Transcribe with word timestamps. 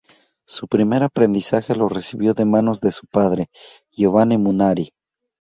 Su 0.47 0.67
primer 0.67 1.03
aprendizaje 1.03 1.75
lo 1.75 1.87
recibió 1.87 2.33
de 2.33 2.43
manos 2.43 2.81
de 2.81 2.91
su 2.91 3.05
padre, 3.05 3.51
Giovanni 3.91 4.39
Munari. 4.39 4.93